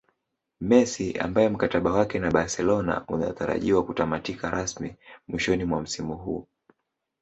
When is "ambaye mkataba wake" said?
1.19-2.19